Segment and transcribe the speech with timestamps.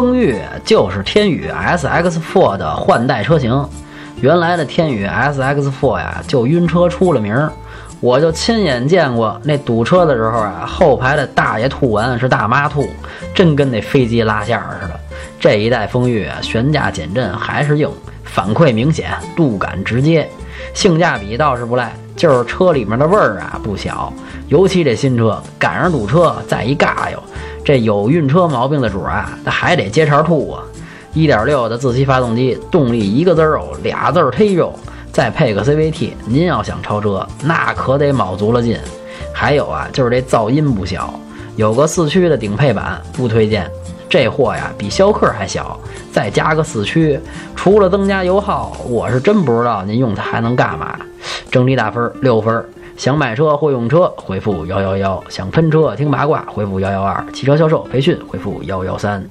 [0.00, 0.34] 风裕
[0.64, 3.68] 就是天宇 SX4 的换代车型。
[4.22, 7.52] 原来的天宇 SX4 呀，就晕车出了名儿。
[8.00, 12.88] 我就亲眼见过那堵车的时候啊，后排的大爷吐完是大妈吐，
[13.34, 14.98] 真跟那飞机拉线儿似的。
[15.38, 17.90] 这一代风裕啊，悬架减震还是硬，
[18.24, 20.26] 反馈明显，路感直接，
[20.72, 24.10] 性价比倒是不赖，就是车里面的味儿啊不小。
[24.48, 27.22] 尤其这新车赶上堵车，再一尬悠，
[27.64, 30.62] 这有晕车毛病的主啊，那还得接茬吐啊。
[31.14, 34.72] 1.6的自吸发动机，动力一个字儿肉，俩字儿忒肉。
[35.12, 38.78] 再配个 CVT，您要想超车，那可得卯足了劲。
[39.34, 41.12] 还有啊，就是这噪音不小，
[41.56, 43.68] 有个四驱的顶配版不推荐。
[44.08, 45.78] 这货呀，比逍客还小，
[46.12, 47.18] 再加个四驱，
[47.56, 50.96] 除了增加油耗，我是真不知道您用它还能干嘛。
[51.50, 52.64] 整体打分六分。
[53.00, 59.26] 想买车或用车，回复幺幺幺；想喷车听八卦，回复幺幺二；汽车销售培训，回复幺幺三。